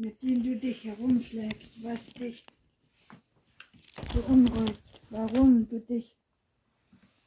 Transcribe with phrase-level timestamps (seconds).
[0.00, 2.42] mit dem du dich herumschlägst, was dich
[4.14, 6.16] beunruhigt, warum du dich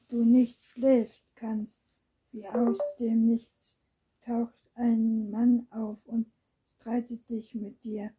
[0.07, 1.77] du nicht schläfst kannst,
[2.31, 3.77] wie aus dem Nichts
[4.21, 6.25] taucht ein Mann auf und
[6.79, 8.11] streitet dich mit dir.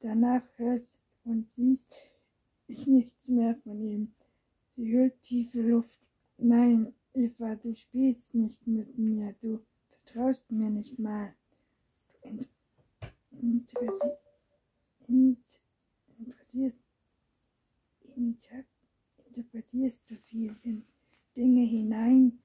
[0.00, 1.94] Danach hörst und siehst
[2.68, 4.14] ich nichts mehr von ihm.
[4.74, 6.00] Sie hüllt tiefe Luft.
[6.38, 11.34] Nein, Eva, du spielst nicht mit mir, du vertraust mir nicht mal.
[12.22, 12.46] Du
[13.42, 14.10] interessi
[15.08, 15.60] int
[16.18, 16.78] interessierst,
[18.16, 18.64] inter
[19.26, 20.84] interpretierst du viel in
[21.36, 22.38] Dinge hinein,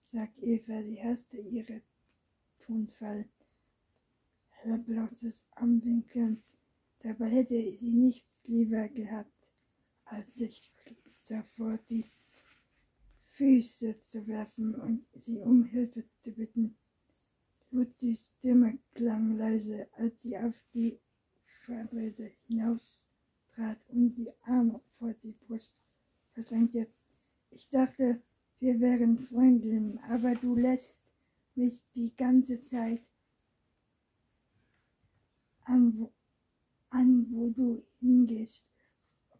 [0.00, 1.82] sagt Eva, sie hasste ihre
[2.60, 3.26] Tonfall.
[4.50, 6.42] Hellblaues Anwinkeln,
[7.00, 9.30] dabei hätte sie nichts lieber gehabt,
[10.06, 10.72] als sich
[11.18, 12.10] sofort die
[13.36, 16.76] Füße zu werfen und sie um Hilfe zu bitten.
[17.74, 20.96] Luzis Stimme klang leise, als sie auf die
[21.66, 22.30] Fahrräder
[23.48, 25.74] trat und die Arme vor die Brust
[26.34, 26.86] verschränkte.
[27.50, 28.22] Ich dachte,
[28.60, 30.96] wir wären Freundinnen, aber du lässt
[31.56, 33.02] mich die ganze Zeit
[35.64, 36.12] an, wo,
[36.90, 38.64] an, wo du hingehst,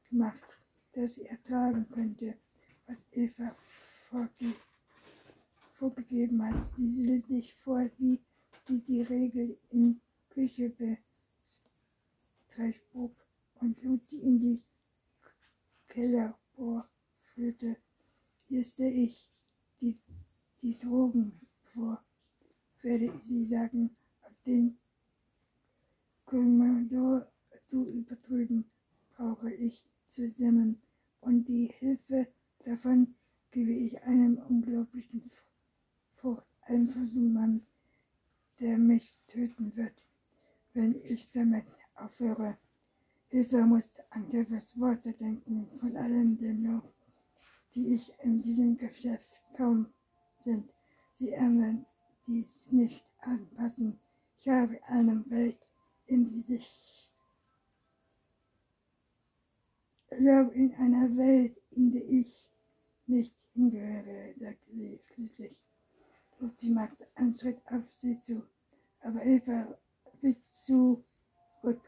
[0.09, 0.57] gemacht,
[0.93, 2.37] dass sie ertragen könnte,
[2.87, 3.55] was Eva
[4.09, 4.53] vorge
[5.75, 6.65] vorgegeben hat.
[6.65, 8.19] Sie stellt sich vor, wie
[8.65, 9.99] sie die Regel in
[10.29, 10.69] Küche
[12.49, 13.15] bestreichbog
[13.61, 14.61] und Luzi in die
[15.87, 16.87] Kellerbohr
[17.33, 17.77] führte.
[18.47, 19.27] Hier stehe ich,
[19.79, 19.97] die,
[20.61, 21.39] die Drogen
[21.73, 22.03] vor,
[22.81, 24.77] werde sie sagen, auf den
[26.31, 27.27] Kommandor,
[27.69, 28.63] du übertrieben,
[29.17, 30.81] brauche ich zu simmen,
[31.19, 32.25] und die Hilfe
[32.63, 33.15] davon
[33.51, 35.29] gebe ich einem unglaublichen
[36.15, 37.61] furchteinflößenden Mann,
[38.61, 39.91] der mich töten wird,
[40.73, 41.65] wenn ich damit
[41.95, 42.57] aufhöre.
[43.27, 46.93] Hilfe muss an Devils Worte denken, von allem dem Lob,
[47.75, 49.27] die ich in diesem Geschäft
[49.57, 49.87] kaum
[50.37, 50.71] sind.
[51.15, 51.85] Sie ändern
[52.25, 53.99] dies nicht anpassen.
[54.39, 55.57] Ich habe eine Welt
[56.11, 56.69] in die sich
[60.09, 62.45] glaube in einer Welt, in der ich
[63.07, 65.57] nicht hingehöre, sagte sie schließlich.
[66.57, 68.43] Sie machte einen Schritt auf sie zu,
[69.01, 69.77] aber Eva
[70.21, 71.81] wich zurück,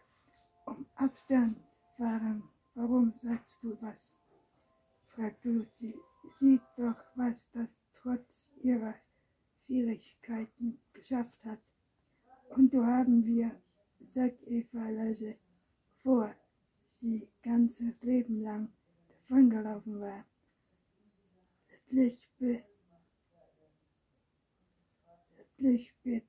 [0.65, 1.57] um Abstand
[1.97, 2.43] wahren.
[2.75, 4.13] Warum sagst du was?
[5.07, 5.95] fragte sie.
[6.39, 8.95] Sieh doch, was das trotz ihrer
[9.65, 11.59] Schwierigkeiten geschafft hat.
[12.55, 13.51] Und so haben wir
[14.09, 15.35] sagt Eva leise,
[15.95, 16.35] bevor
[16.99, 18.69] sie ganzes Leben lang
[19.09, 20.25] davongelaufen war.
[21.89, 22.63] Letztlich,
[26.03, 26.21] be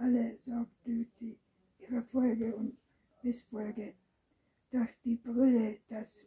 [0.00, 1.38] alle, sagte sie,
[1.78, 2.76] ihre Folge und
[3.22, 3.94] Missfolge.
[4.70, 6.24] Doch die Brille, das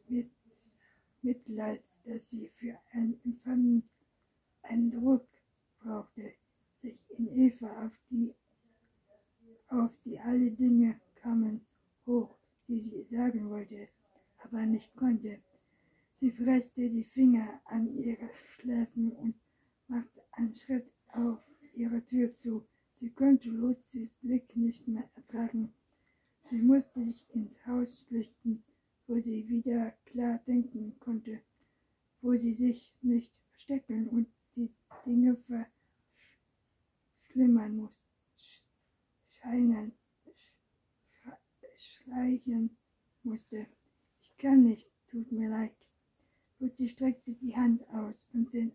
[1.21, 3.83] Mitleid, das sie für ein Empfangen
[4.63, 5.27] einen Druck
[5.79, 6.33] brauchte,
[6.81, 8.33] sich in Eva auf die
[9.71, 11.61] auf die alle Dinge kamen
[12.05, 12.35] hoch,
[12.67, 13.87] die sie sagen wollte,
[14.43, 15.39] aber nicht konnte.
[16.19, 19.35] Sie presste die Finger an ihre Schläfen und
[19.87, 21.39] machte einen Schritt auf
[21.73, 22.67] ihre Tür zu.
[22.91, 25.73] Sie konnte Luzis Blick nicht mehr ertragen.
[26.43, 28.63] Sie musste sich ins Haus flüchten,
[29.07, 29.19] wo
[29.71, 31.40] wieder klar denken konnte,
[32.22, 34.69] wo sie sich nicht verstecken und die
[35.05, 35.37] Dinge
[37.23, 38.01] verschlimmern musste
[39.41, 39.93] scheinen,
[41.78, 42.78] schleichen
[43.23, 43.66] musste.
[44.22, 45.75] Ich kann nicht, tut mir leid.
[46.59, 48.73] Luzi streckte die Hand aus, um den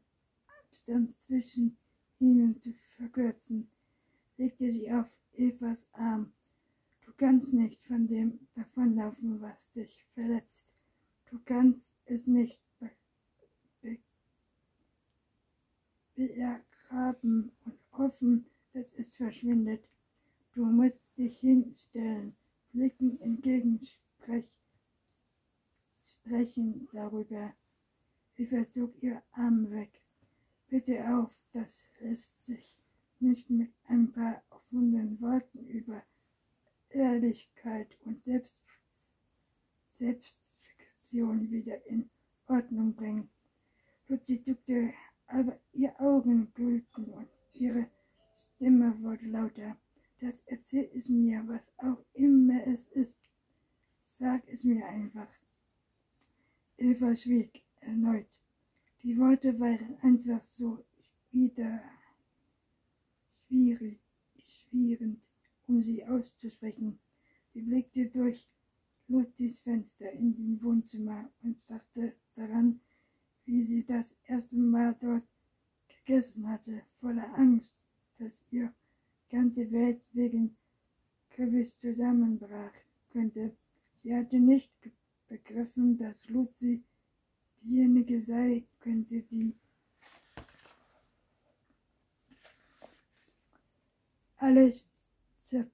[0.64, 1.76] Abstand zwischen
[2.20, 3.68] ihnen zu verkürzen,
[4.38, 6.32] legte sie auf Evas Arm.
[7.04, 10.64] Du kannst nicht von dem davonlaufen, was dich verletzt.
[11.30, 12.90] Du kannst es nicht be
[13.80, 13.98] be
[16.14, 19.88] begraben und hoffen, dass es verschwindet.
[20.54, 22.36] Du musst dich hinstellen,
[22.72, 24.56] Blicken entgegensprechen
[26.26, 27.54] sprechen darüber.
[28.36, 30.02] Eva zog ihre Arme weg.
[30.68, 32.74] Bitte auf, das lässt sich
[33.20, 36.02] nicht mit ein paar offenen Worten über
[36.90, 38.60] Ehrlichkeit und Selbst
[39.90, 42.10] Selbstfiktion wieder in
[42.48, 43.30] Ordnung bringen.
[44.08, 44.92] Luzi zuckte,
[45.28, 47.86] aber ihr Augen glühten und ihre
[48.36, 49.76] Stimme wurde lauter.
[50.20, 53.30] Das erzähl es mir, was auch immer es ist.
[54.36, 55.28] Sag es mir einfach.
[56.76, 58.26] Eva schwieg erneut.
[59.02, 60.84] Die Worte waren einfach so
[61.32, 61.80] wieder
[63.46, 63.98] schwierig,
[64.46, 65.22] schwierend,
[65.66, 66.98] um sie auszusprechen.
[67.54, 68.46] Sie blickte durch
[69.08, 72.78] Lutis Fenster in den Wohnzimmer und dachte daran,
[73.46, 75.24] wie sie das erste Mal dort
[75.88, 77.72] gegessen hatte, voller Angst,
[78.18, 78.70] dass ihr
[79.30, 80.54] ganze Welt wegen
[81.30, 82.74] Kürbis zusammenbrach
[83.08, 83.56] könnte.
[84.06, 84.70] Sie hatte nicht
[85.26, 86.80] begriffen, dass Luzi
[87.60, 89.52] diejenige sei könnte, die
[94.36, 94.88] alles
[95.42, 95.66] zer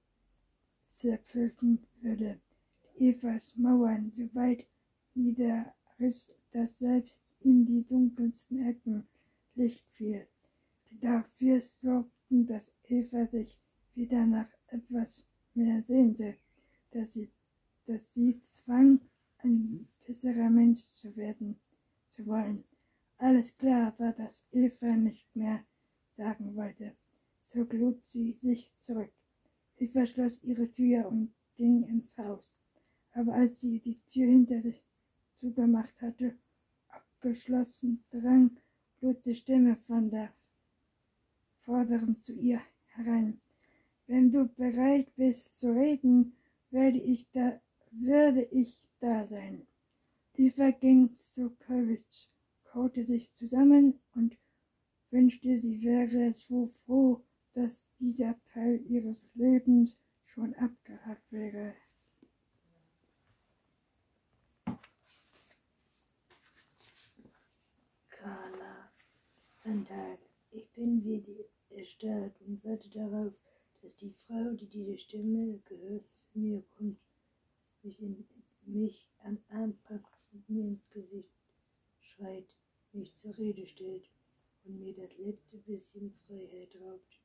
[0.87, 2.39] zerpflücken würde.
[2.97, 4.65] Evas Mauern so weit
[5.13, 9.07] niederriss, dass selbst in die dunkelsten Ecken
[9.53, 10.25] Licht fiel,
[10.89, 13.59] dafür sorgten, dass Eva sich
[13.93, 16.35] wieder nach etwas mehr sehnte,
[16.89, 17.29] dass sie,
[17.85, 18.99] dass sie zwang,
[19.39, 21.59] ein besserer Mensch zu werden
[22.09, 22.63] zu wollen.
[23.17, 25.63] Alles klar war, dass Eva nicht mehr
[26.13, 26.93] sagen wollte.
[27.43, 29.11] So lud sie sich zurück.
[29.77, 32.57] Eva schloss ihre Tür und ging ins Haus.
[33.11, 34.83] Aber als sie die Tür hinter sich
[35.39, 36.35] zugemacht hatte,
[36.89, 38.51] abgeschlossen, drang
[39.01, 40.33] Lutzes Stimme von der
[41.65, 43.41] vorderen zu ihr herein.
[44.07, 46.37] Wenn du bereit bist zu reden,
[46.71, 47.59] werde ich da,
[47.99, 49.67] würde ich da sein.
[50.35, 52.27] Eva ging zu Courage,
[52.63, 54.35] kaute sich zusammen und
[55.11, 57.23] wünschte, sie wäre so froh,
[57.53, 61.75] dass dieser Teil ihres Lebens schon abgehakt wäre.
[68.09, 68.91] Carla,
[69.63, 70.17] Sonntag.
[70.49, 73.33] Ich bin wie die erstarrt und warte darauf,
[73.81, 76.97] dass die Frau, die diese Stimme gehört, zu mir kommt,
[77.83, 78.25] mich, in,
[78.65, 81.33] mich am Arm packt und mir ins Gesicht
[81.99, 82.55] schreit,
[82.93, 84.09] mich zur Rede stellt
[84.63, 87.19] und mir das letzte bisschen Freiheit raubt.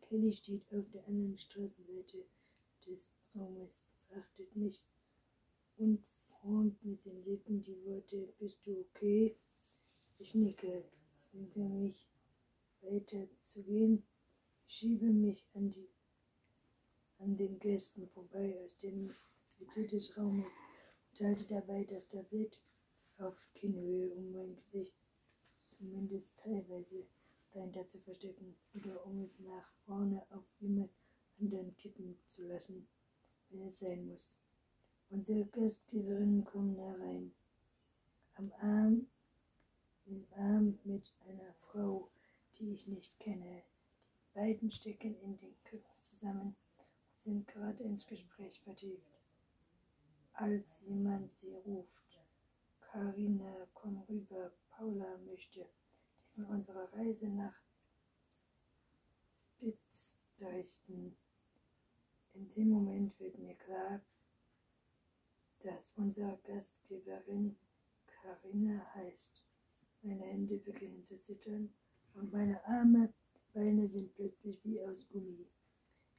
[0.00, 2.24] Kelly steht auf der anderen Straßenseite
[2.86, 4.80] des Raumes, betrachtet mich
[5.76, 6.02] und
[6.40, 9.36] formt mit den Lippen die Worte, bist du okay?
[10.18, 10.84] Ich nicke,
[11.16, 12.08] zwinge mich
[12.80, 14.02] weiter zu gehen,
[14.66, 15.88] schiebe mich an, die,
[17.18, 19.14] an den Gästen vorbei aus dem
[19.60, 20.54] Mitte des Raumes
[21.12, 22.58] und halte dabei das Tablett
[23.18, 24.96] auf Kinnhöhe, um mein Gesicht
[25.54, 27.06] zumindest teilweise
[27.52, 30.90] dahinter zu verstecken oder um es nach vorne auf jemand
[31.38, 32.88] anderen kippen zu lassen,
[33.50, 34.38] wenn es sein muss.
[35.10, 37.30] Unsere Gastgeberinnen kommen herein.
[38.34, 39.06] Am Arm,
[40.06, 42.08] im Arm mit einer Frau,
[42.58, 43.62] die ich nicht kenne.
[44.24, 49.19] Die beiden stecken in den Köpfen zusammen und sind gerade ins Gespräch vertieft.
[50.32, 52.18] Als jemand sie ruft,
[52.80, 55.66] Karina, komm rüber, Paula möchte
[56.34, 57.54] von unserer Reise nach
[59.56, 61.16] Spitz berichten.
[62.34, 64.00] In dem Moment wird mir klar,
[65.60, 67.56] dass unsere Gastgeberin
[68.06, 69.42] Karina heißt.
[70.02, 71.72] Meine Hände beginnen zu zittern
[72.14, 73.12] und meine Arme,
[73.52, 75.46] Beine sind plötzlich wie aus Gummi.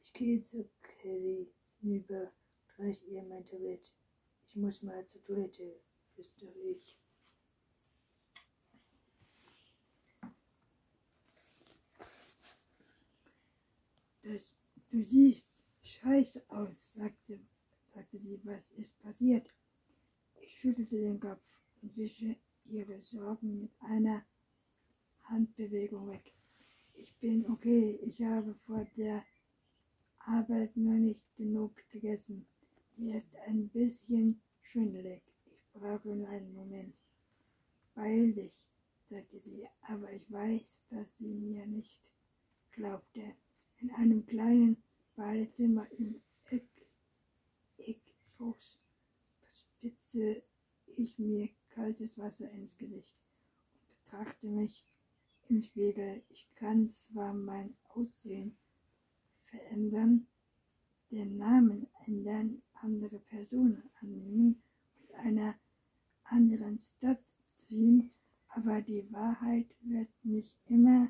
[0.03, 1.49] Ich gehe zu Kelly
[1.79, 2.31] hinüber,
[2.77, 3.93] reiche ihr mein Tablett.
[4.51, 5.79] Ich muss mal zur Toilette,
[6.13, 6.97] flüstere ich.
[14.23, 15.47] Das, du siehst
[15.83, 17.39] scheiße aus, sagte,
[17.85, 18.41] sagte sie.
[18.43, 19.47] Was ist passiert?
[20.41, 21.45] Ich schüttelte den Kopf
[21.81, 24.25] und wische ihre Sorgen mit einer
[25.29, 26.33] Handbewegung weg.
[26.95, 27.97] Ich bin okay.
[28.03, 29.23] Ich habe vor der
[30.19, 32.45] Arbeit nur nicht genug gegessen.
[33.01, 35.23] Mir ist ein bisschen schwindelig.
[35.47, 36.93] Ich brauche nur einen Moment.
[37.95, 38.53] Beeil dich,
[39.09, 41.99] sagte sie, aber ich weiß, dass sie mir nicht
[42.73, 43.33] glaubte.
[43.79, 44.83] In einem kleinen
[45.15, 46.67] Badezimmer im Eck,
[47.79, 48.79] Eckschoss
[49.47, 50.43] spitze
[50.85, 53.15] ich mir kaltes Wasser ins Gesicht
[53.73, 54.85] und betrachte mich
[55.49, 56.21] im Spiegel.
[56.29, 58.55] Ich kann zwar mein Aussehen
[59.47, 60.27] verändern,
[61.09, 64.61] den Namen ändern, andere Personen annehmen
[64.99, 65.55] und einer
[66.23, 67.23] anderen Stadt
[67.57, 68.11] ziehen,
[68.49, 71.09] aber die Wahrheit wird mich immer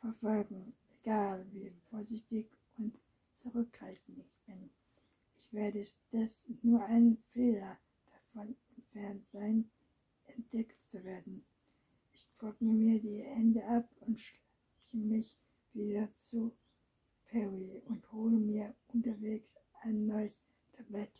[0.00, 2.98] verfolgen, egal wie vorsichtig und
[3.34, 4.70] zurückhaltend ich bin.
[5.36, 7.78] Ich werde das nur ein Fehler
[8.10, 9.70] davon entfernt sein,
[10.26, 11.44] entdeckt zu werden.
[12.12, 15.38] Ich trockne mir die Hände ab und schleiche mich
[15.72, 16.52] wieder zu
[17.26, 21.12] Perry und hole mir unterwegs ein neues Tablett.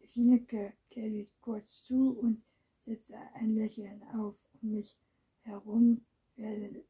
[0.00, 2.42] Ich nicke Kelly kurz zu und
[2.84, 4.36] setze ein Lächeln auf.
[4.62, 4.98] Um mich
[5.42, 6.04] herum
[6.36, 6.82] werden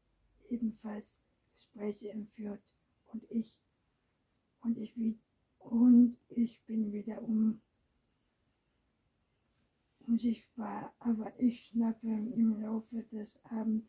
[0.49, 1.17] ebenfalls
[1.53, 2.61] Gespräche entführt
[3.13, 3.59] und ich
[4.61, 5.17] und ich wie
[5.59, 7.61] und ich bin wieder um
[10.07, 13.87] unsichtbar, aber ich schnappe im Laufe des Abends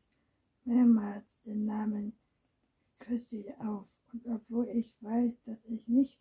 [0.64, 2.12] mehrmals den Namen
[2.98, 3.88] Christi auf.
[4.12, 6.20] Und obwohl ich weiß, dass ich nicht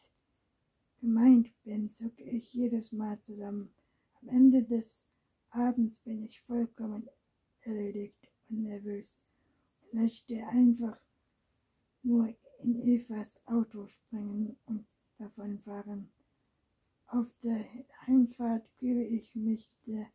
[1.22, 3.70] gemeint bin, zucke ich jedes Mal zusammen.
[4.22, 5.06] Am Ende des
[5.52, 7.08] Abends bin ich vollkommen
[7.62, 9.24] erledigt und nervös
[9.92, 10.98] möchte einfach
[12.02, 14.84] nur in Evas Auto springen und
[15.20, 16.10] davonfahren.
[17.06, 17.66] Auf der
[18.08, 20.08] Heimfahrt gebe ich mich der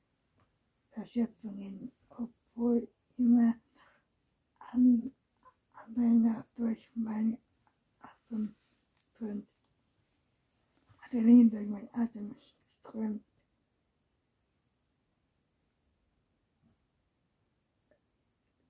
[0.92, 3.54] Erschöpfung hin, obwohl immer
[4.72, 5.12] an,
[5.72, 7.38] an durch meine
[8.00, 8.56] Atem
[9.14, 9.55] strömt.
[11.06, 12.34] Adrenalin durch meinen Atem
[12.80, 13.22] strömt.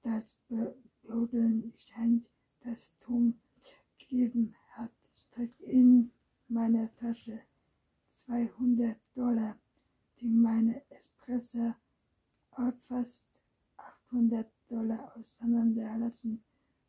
[0.02, 0.37] Das
[1.02, 2.26] Brodeln scheint
[2.61, 3.40] das Ton
[3.99, 4.90] gegeben hat,
[5.31, 6.11] steckt in
[6.49, 7.40] meiner Tasche
[8.11, 9.59] 200 Dollar,
[10.21, 11.75] die meine Espresso
[12.50, 13.25] auf fast
[13.78, 16.45] 800 Dollar auseinanderlassen.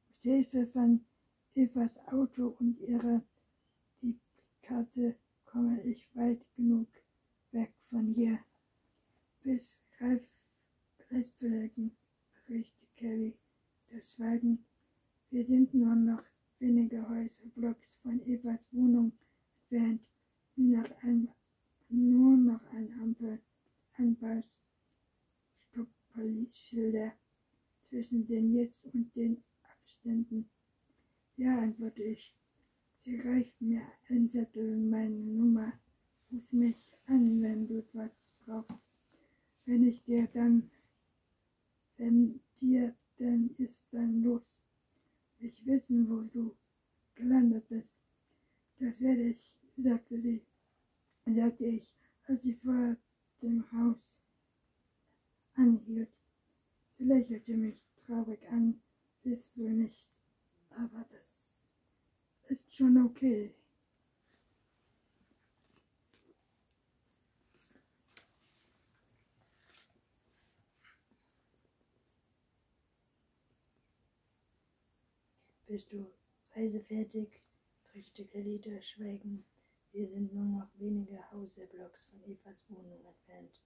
[0.09, 1.05] Mit Hilfe von
[1.55, 3.21] Evas Auto und ihrer
[4.01, 5.15] Deepkarte
[5.57, 6.87] komme ich weit genug
[7.51, 8.37] weg von hier.
[9.41, 10.21] Bis Ralf
[11.09, 11.97] Restolegen,
[12.45, 13.33] berichtet Kelly.
[13.89, 14.63] Das Schweigen.
[15.31, 16.21] Wir sind nur noch
[16.59, 19.11] wenige Häuserblocks von Evas Wohnung
[19.71, 20.07] entfernt.
[20.57, 21.27] Nur noch ein,
[21.89, 23.39] nur noch ein Ampel,
[23.93, 24.43] ein paar
[25.71, 27.13] Stoppschilder
[27.89, 30.47] zwischen den Jetzt und den Abständen.
[31.35, 32.35] Ja, antworte ich.
[33.07, 35.71] Sie reicht mir ein Zettel und meine Nummer.
[36.29, 38.81] Ruf mich an, wenn du etwas brauchst.
[39.63, 40.69] Wenn ich dir dann,
[41.95, 44.61] wenn dir dann ist dann los.
[45.39, 46.53] Ich wissen, wo du
[47.15, 47.95] gelandet bist.
[48.77, 50.41] Das werde ich, sagte sie,
[51.27, 51.95] sagte ich,
[52.25, 52.97] als sie vor
[53.41, 54.21] dem Haus
[55.53, 56.11] anhielt.
[56.97, 58.81] Sie lächelte mich traurig an,
[59.23, 60.11] bist du nicht,
[60.71, 61.36] aber das
[62.49, 63.53] ist schon okay.
[75.65, 76.09] Bist du
[76.55, 77.41] reisefertig?
[78.31, 79.43] Kelly durch Schweigen.
[79.91, 83.59] Wir sind nur noch wenige Hausblocks von Evas Wohnung entfernt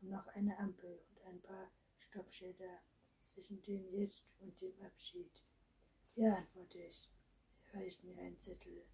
[0.00, 2.82] und noch eine Ampel und ein paar Stoppschilder
[3.22, 5.30] zwischen dem Jetzt und dem Abschied.
[6.16, 7.08] Ja, antworte ich.
[7.88, 8.84] Reicht mir einen Zettel.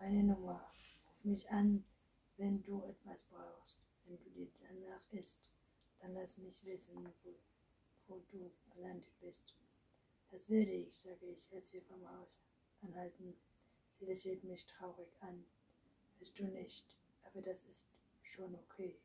[0.00, 0.72] Meine Nummer.
[1.04, 1.84] Ruf mich an,
[2.38, 3.78] wenn du etwas brauchst.
[4.06, 5.50] Wenn du dir danach ist,
[6.00, 7.34] dann lass mich wissen, wo,
[8.06, 9.54] wo du gelandet bist.
[10.30, 12.40] Das werde ich, sage ich, als wir vom Haus
[12.80, 13.36] anhalten.
[13.98, 15.44] Sie lächelt mich traurig an.
[16.18, 16.86] Bist du nicht,
[17.22, 17.84] aber das ist
[18.22, 18.98] schon okay.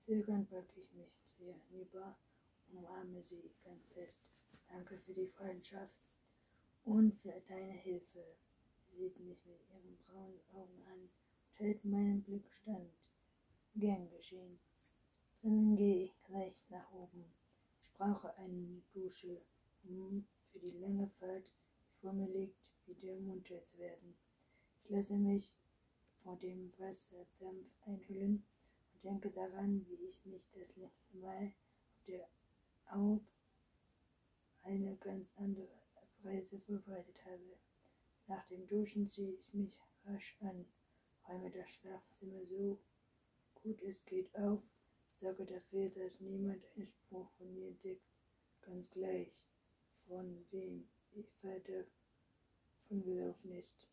[0.00, 2.14] Zögernd beug ich mich zu ihr hinüber
[2.68, 4.20] und umarme sie ganz fest.
[4.68, 6.07] Danke für die Freundschaft
[6.84, 8.24] und für deine Hilfe.
[8.90, 11.10] Sie sieht mich mit ihren braunen Augen an und
[11.54, 12.90] hält meinen Blick stand.
[13.74, 14.58] Gern geschehen.
[15.42, 17.24] Dann gehe ich gleich nach oben.
[17.82, 19.40] Ich brauche eine Dusche,
[19.84, 22.56] um für die lange Fahrt, die vor mir liegt,
[22.86, 24.16] wieder munter zu werden.
[24.84, 25.54] Ich lasse mich
[26.22, 28.44] vor dem Wasserdampf einhüllen
[28.92, 31.52] und denke daran, wie ich mich das letzte Mal
[31.92, 32.28] auf der
[32.90, 33.20] auf
[34.62, 35.68] eine ganz andere
[36.28, 37.56] Reise vorbereitet habe.
[38.26, 40.66] Nach dem Duschen ziehe ich mich rasch an,
[41.26, 42.78] räume das Schlafzimmer so
[43.54, 44.60] gut es geht auf,
[45.10, 48.04] sorge dafür, dass niemand einen Spruch von mir entdeckt,
[48.60, 49.42] ganz gleich,
[50.06, 51.86] von wem ich weiter
[52.86, 53.88] von gelaufen ist.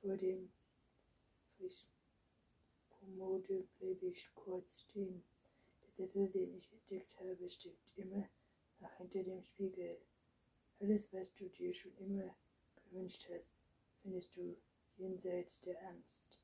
[0.00, 0.52] Vor dem
[1.56, 5.24] Frischkommode blieb ich kurz stehen.
[5.80, 8.28] Der Zettel, den ich entdeckt habe, steckt immer
[8.80, 9.98] nach hinter dem Spiegel.
[10.80, 12.36] Alles, was du dir schon immer
[12.76, 13.50] gewünscht hast,
[14.00, 14.56] findest du
[14.96, 16.38] jenseits der Angst.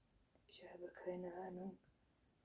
[0.48, 1.78] Ich habe keine Ahnung,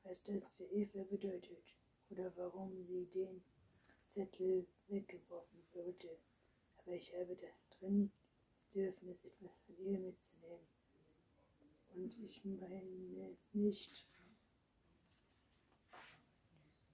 [0.04, 1.76] was das für Eva bedeutet
[2.10, 3.44] oder warum sie den
[4.08, 6.18] Zettel weggeworfen würde.
[6.78, 8.12] Aber ich habe das drin
[8.72, 10.68] Bedürfnis, etwas von ihr mitzunehmen.
[11.96, 14.06] Und ich meine nicht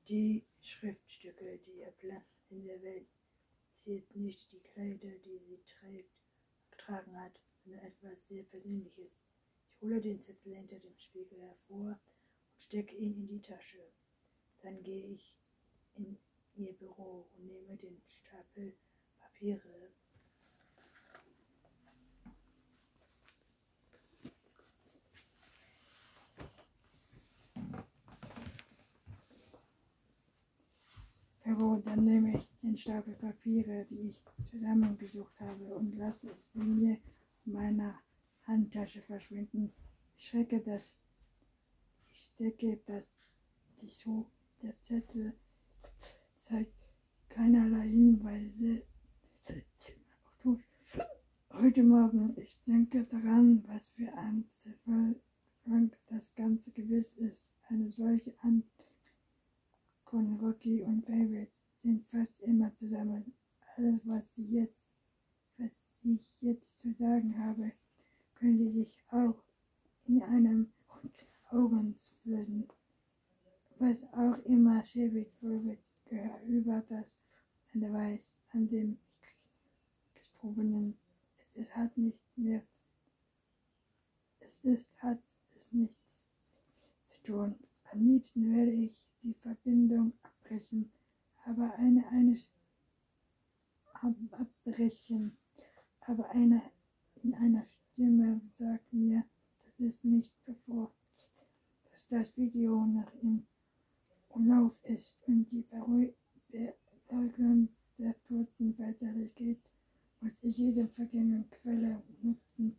[0.07, 3.07] die Schriftstücke, die ihr Platz in der Welt
[3.85, 6.11] ziert, nicht die Kleider, die sie trägt,
[6.71, 9.21] getragen hat, sondern etwas sehr Persönliches.
[9.69, 13.85] Ich hole den Zettel hinter dem Spiegel hervor und stecke ihn in die Tasche.
[14.63, 15.35] Dann gehe ich
[15.93, 16.17] in
[16.55, 18.75] ihr Büro und nehme den Stapel
[19.19, 19.91] Papiere
[31.45, 36.97] Büro, dann nehme ich den Stapel Papiere, die ich zusammengesucht habe, und lasse sie mir
[37.45, 37.99] in meiner
[38.47, 39.71] Handtasche verschwinden.
[40.17, 40.99] Ich schrecke das,
[42.07, 43.05] ich stecke das,
[43.85, 44.25] so,
[44.63, 45.35] der Zettel
[46.41, 46.73] zeigt
[47.29, 48.81] keinerlei Hinweise.
[51.51, 55.15] Heute Morgen, ich denke daran, was für ein Zerfall
[56.07, 57.45] das Ganze gewiss ist.
[57.69, 58.74] Eine solche Antwort
[60.05, 61.49] von Rocky und David
[61.81, 63.33] sind fast immer zusammen.
[63.75, 64.91] Alles, was sie jetzt,
[65.57, 65.71] was
[66.03, 67.71] ich jetzt zu sagen habe,
[68.35, 69.35] könnte sich auch
[70.07, 70.71] in einem
[71.49, 72.67] Augen flöten.
[73.79, 75.79] Was auch immer schäbig wird
[76.47, 77.19] über das
[77.73, 78.97] Ende weiß, an dem
[80.13, 80.97] Gestorbenen.
[81.37, 82.61] Es ist, hat nicht mehr,
[84.39, 85.19] es ist, hat
[85.55, 86.23] es nichts
[87.05, 87.55] zu tun.
[87.91, 90.91] Am liebsten werde ich die Verbindung abbrechen,
[91.45, 92.37] aber eine, eine
[94.31, 95.35] abbrechen,
[96.01, 96.61] aber eine
[97.23, 99.23] in einer Stimme sagt mir,
[99.65, 100.91] das ist nicht bevor,
[101.89, 103.47] dass das Video nach im
[104.29, 106.13] Umlauf ist und die Bereugung
[107.97, 109.61] der Toten weitergeht,
[110.21, 112.75] muss ich jede vergangene Quelle nutzen,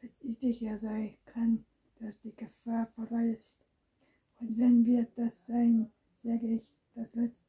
[0.00, 1.66] bis ich sicher sei kann,
[2.00, 3.62] dass die Gefahr vorbei ist.
[4.42, 6.62] Und wenn wir das sein, sage ich
[6.94, 7.46] das letzte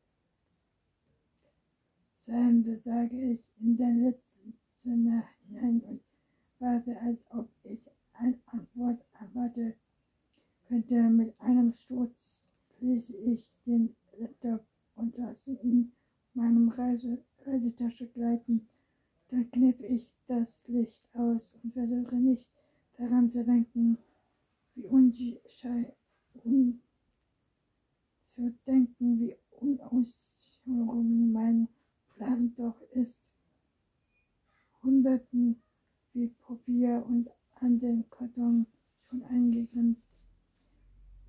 [2.19, 6.01] sein, das sage ich in den letzten Zimmer hinein und
[6.59, 7.79] warte, als ob ich
[8.13, 9.73] eine Antwort erwarte
[10.67, 11.09] könnte.
[11.09, 12.45] Mit einem Sturz
[12.77, 14.63] schließe ich den Laptop
[14.95, 15.91] und lasse ihn
[16.35, 18.67] meinem Reise Reisetasche gleiten.
[19.29, 21.01] Dann knippe ich das Licht
[21.33, 22.47] aus und versuche nicht
[22.97, 23.97] daran zu denken,
[24.75, 25.13] wie un
[28.23, 31.67] zu denken, wie unausführung mein
[32.15, 33.19] Plan doch ist.
[34.81, 35.61] Hunderten
[36.13, 38.65] wie Papier und an den Karton
[39.07, 40.07] schon eingegrenzt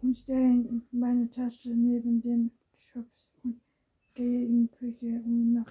[0.03, 3.07] und stellen in meine Tasche neben dem Schopf
[3.43, 3.61] und
[4.15, 5.71] gehe in die Küche, um noch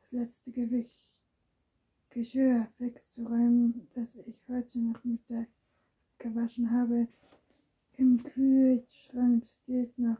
[0.00, 0.96] das letzte Gewicht
[2.16, 5.48] Geschirr wegzuräumen, das ich heute Nachmittag
[6.16, 7.08] gewaschen habe.
[7.98, 10.16] Im Kühlschrank steht noch